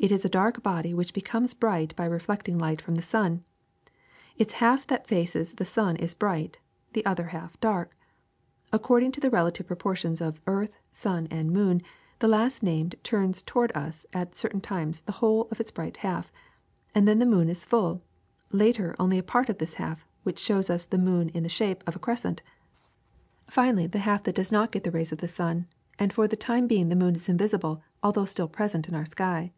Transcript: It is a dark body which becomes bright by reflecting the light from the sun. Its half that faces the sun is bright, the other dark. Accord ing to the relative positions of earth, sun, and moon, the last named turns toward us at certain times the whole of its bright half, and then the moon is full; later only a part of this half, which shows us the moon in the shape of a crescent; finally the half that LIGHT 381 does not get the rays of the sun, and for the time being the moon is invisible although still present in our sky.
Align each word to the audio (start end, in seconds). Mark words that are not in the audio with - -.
It 0.00 0.12
is 0.12 0.24
a 0.24 0.28
dark 0.28 0.62
body 0.62 0.94
which 0.94 1.12
becomes 1.12 1.54
bright 1.54 1.96
by 1.96 2.04
reflecting 2.04 2.56
the 2.58 2.62
light 2.62 2.80
from 2.80 2.94
the 2.94 3.02
sun. 3.02 3.42
Its 4.36 4.52
half 4.52 4.86
that 4.86 5.08
faces 5.08 5.54
the 5.54 5.64
sun 5.64 5.96
is 5.96 6.14
bright, 6.14 6.58
the 6.92 7.04
other 7.04 7.36
dark. 7.60 7.96
Accord 8.72 9.02
ing 9.02 9.10
to 9.10 9.20
the 9.20 9.28
relative 9.28 9.66
positions 9.66 10.20
of 10.20 10.40
earth, 10.46 10.70
sun, 10.92 11.26
and 11.32 11.50
moon, 11.50 11.82
the 12.20 12.28
last 12.28 12.62
named 12.62 12.94
turns 13.02 13.42
toward 13.42 13.76
us 13.76 14.06
at 14.12 14.36
certain 14.36 14.60
times 14.60 15.00
the 15.00 15.10
whole 15.18 15.48
of 15.50 15.58
its 15.58 15.72
bright 15.72 15.96
half, 15.96 16.30
and 16.94 17.08
then 17.08 17.18
the 17.18 17.26
moon 17.26 17.48
is 17.48 17.64
full; 17.64 18.00
later 18.52 18.94
only 19.00 19.18
a 19.18 19.22
part 19.24 19.48
of 19.48 19.58
this 19.58 19.74
half, 19.74 20.06
which 20.22 20.38
shows 20.38 20.70
us 20.70 20.86
the 20.86 20.96
moon 20.96 21.28
in 21.30 21.42
the 21.42 21.48
shape 21.48 21.82
of 21.88 21.96
a 21.96 21.98
crescent; 21.98 22.40
finally 23.50 23.88
the 23.88 23.98
half 23.98 24.22
that 24.22 24.38
LIGHT 24.38 24.46
381 24.46 24.46
does 24.46 24.52
not 24.52 24.70
get 24.70 24.84
the 24.84 24.96
rays 24.96 25.10
of 25.10 25.18
the 25.18 25.26
sun, 25.26 25.66
and 25.98 26.12
for 26.12 26.28
the 26.28 26.36
time 26.36 26.68
being 26.68 26.88
the 26.88 26.94
moon 26.94 27.16
is 27.16 27.28
invisible 27.28 27.82
although 28.00 28.24
still 28.24 28.46
present 28.46 28.88
in 28.88 28.94
our 28.94 29.04
sky. 29.04 29.50